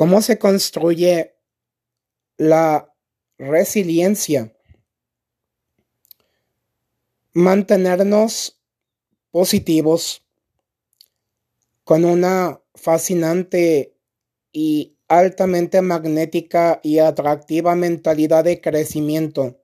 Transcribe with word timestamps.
¿Cómo 0.00 0.22
se 0.22 0.38
construye 0.38 1.34
la 2.38 2.90
resiliencia? 3.36 4.56
Mantenernos 7.34 8.58
positivos 9.30 10.24
con 11.84 12.06
una 12.06 12.62
fascinante 12.74 13.94
y 14.52 14.96
altamente 15.06 15.82
magnética 15.82 16.80
y 16.82 17.00
atractiva 17.00 17.74
mentalidad 17.74 18.44
de 18.44 18.62
crecimiento, 18.62 19.60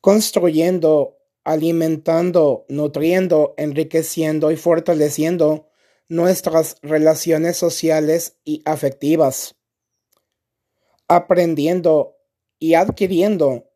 construyendo, 0.00 1.18
alimentando, 1.44 2.64
nutriendo, 2.68 3.54
enriqueciendo 3.58 4.50
y 4.50 4.56
fortaleciendo 4.56 5.68
nuestras 6.08 6.76
relaciones 6.82 7.56
sociales 7.56 8.36
y 8.44 8.62
afectivas, 8.64 9.56
aprendiendo 11.08 12.16
y 12.58 12.74
adquiriendo 12.74 13.70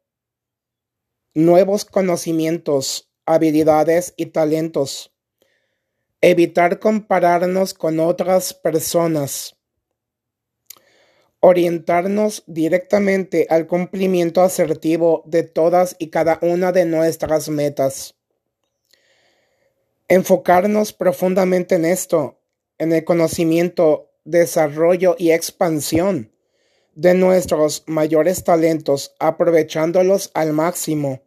nuevos 1.35 1.85
conocimientos, 1.85 3.11
habilidades 3.25 4.15
y 4.17 4.27
talentos, 4.27 5.13
evitar 6.21 6.81
compararnos 6.81 7.75
con 7.75 8.01
otras 8.01 8.53
personas, 8.53 9.57
orientarnos 11.41 12.43
directamente 12.47 13.47
al 13.49 13.67
cumplimiento 13.67 14.43
asertivo 14.43 15.23
de 15.27 15.45
todas 15.45 15.97
y 15.99 16.11
cada 16.11 16.39
una 16.43 16.73
de 16.73 16.85
nuestras 16.85 17.49
metas 17.49 18.18
Enfocarnos 20.11 20.95
profundamente 20.95 21.75
en 21.75 21.85
esto, 21.85 22.41
en 22.79 22.95
el 22.95 23.05
conocimiento, 23.05 24.11
desarrollo 24.25 25.17
y 25.19 25.33
expansión 25.33 26.33
de 26.95 27.13
nuestros 27.13 27.85
mayores 27.87 28.43
talentos, 28.43 29.15
aprovechándolos 29.19 30.31
al 30.33 30.55
máximo, 30.55 31.21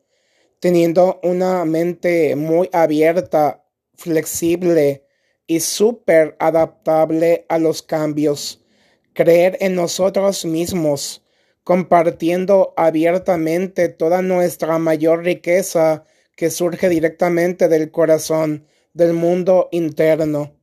teniendo 0.59 1.19
una 1.21 1.63
mente 1.63 2.35
muy 2.35 2.71
abierta, 2.73 3.63
flexible 3.97 5.05
y 5.45 5.59
súper 5.59 6.35
adaptable 6.39 7.45
a 7.49 7.59
los 7.59 7.83
cambios, 7.83 8.65
creer 9.13 9.57
en 9.59 9.75
nosotros 9.75 10.43
mismos, 10.43 11.23
compartiendo 11.63 12.73
abiertamente 12.77 13.89
toda 13.89 14.23
nuestra 14.23 14.79
mayor 14.79 15.23
riqueza 15.23 16.03
que 16.41 16.49
surge 16.49 16.89
directamente 16.89 17.67
del 17.67 17.91
corazón, 17.91 18.65
del 18.95 19.13
mundo 19.13 19.69
interno, 19.71 20.55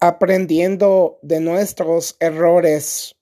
aprendiendo 0.00 1.18
de 1.22 1.40
nuestros 1.40 2.16
errores, 2.20 3.16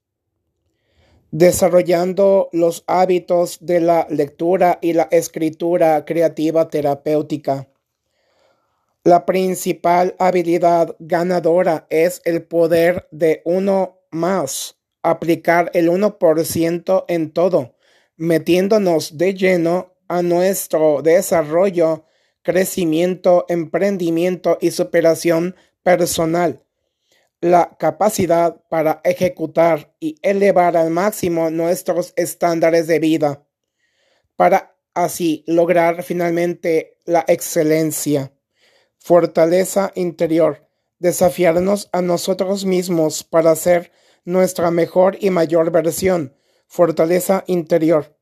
desarrollando 1.31 2.49
los 2.53 2.83
hábitos 2.89 3.59
de 3.61 3.79
la 3.79 4.09
lectura 4.11 4.81
y 4.83 4.95
la 4.95 5.07
escritura 5.13 6.05
creativa 6.05 6.69
terapéutica. 6.69 7.69
La 9.05 9.27
principal 9.27 10.17
habilidad 10.19 10.97
ganadora 10.99 11.87
es 11.89 12.21
el 12.25 12.43
poder 12.43 13.07
de 13.13 13.43
uno 13.45 14.01
más, 14.11 14.77
aplicar 15.05 15.71
el 15.73 15.89
1% 15.89 17.05
en 17.07 17.31
todo, 17.31 17.77
metiéndonos 18.17 19.17
de 19.19 19.35
lleno 19.35 19.90
a 20.11 20.23
nuestro 20.23 21.03
desarrollo 21.03 22.05
crecimiento, 22.43 23.47
emprendimiento 23.49 24.59
y 24.61 24.73
superación 24.73 25.55
personal. 25.85 26.65
La 27.41 27.77
capacidad 27.79 28.61
para 28.69 29.01
ejecutar 29.05 29.95
y 30.01 30.19
elevar 30.23 30.77
al 30.77 30.91
máximo 30.91 31.49
nuestros 31.51 32.13
estándares 32.17 32.89
de 32.89 32.99
vida, 32.99 33.47
para 34.35 34.77
así 34.95 35.45
lograr 35.47 36.03
finalmente 36.03 36.99
la 37.05 37.25
excelencia. 37.29 38.33
Fortaleza 38.99 39.93
interior, 39.95 40.67
desafiarnos 40.99 41.89
a 41.93 42.03
nosotros 42.03 42.65
mismos 42.65 43.23
para 43.23 43.55
ser 43.55 43.93
nuestra 44.25 44.73
mejor 44.73 45.19
y 45.21 45.31
mayor 45.31 45.71
versión. 45.71 46.35
Fortaleza 46.67 47.45
interior 47.47 48.20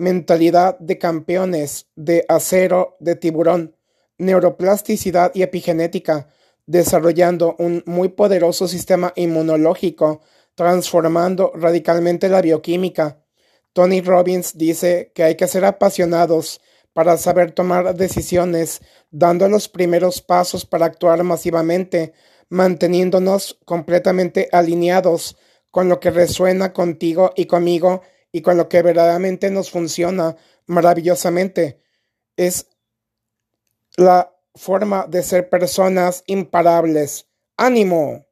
mentalidad 0.00 0.78
de 0.78 0.98
campeones, 0.98 1.86
de 1.94 2.24
acero, 2.28 2.96
de 3.00 3.16
tiburón, 3.16 3.76
neuroplasticidad 4.18 5.30
y 5.34 5.42
epigenética, 5.42 6.28
desarrollando 6.66 7.54
un 7.58 7.82
muy 7.86 8.08
poderoso 8.08 8.66
sistema 8.66 9.12
inmunológico, 9.14 10.22
transformando 10.54 11.52
radicalmente 11.54 12.28
la 12.28 12.40
bioquímica. 12.40 13.22
Tony 13.72 14.00
Robbins 14.00 14.56
dice 14.56 15.12
que 15.14 15.22
hay 15.22 15.36
que 15.36 15.46
ser 15.46 15.64
apasionados 15.64 16.60
para 16.92 17.16
saber 17.18 17.52
tomar 17.52 17.94
decisiones, 17.94 18.80
dando 19.10 19.48
los 19.48 19.68
primeros 19.68 20.22
pasos 20.22 20.64
para 20.64 20.86
actuar 20.86 21.22
masivamente, 21.24 22.14
manteniéndonos 22.48 23.58
completamente 23.64 24.48
alineados 24.50 25.36
con 25.70 25.88
lo 25.88 26.00
que 26.00 26.10
resuena 26.10 26.72
contigo 26.72 27.32
y 27.36 27.44
conmigo 27.46 28.02
y 28.32 28.42
con 28.42 28.56
lo 28.56 28.68
que 28.68 28.82
verdaderamente 28.82 29.50
nos 29.50 29.70
funciona 29.70 30.36
maravillosamente. 30.66 31.80
Es 32.36 32.68
la 33.96 34.34
forma 34.54 35.06
de 35.06 35.22
ser 35.22 35.48
personas 35.48 36.22
imparables. 36.26 37.28
¡Ánimo! 37.56 38.26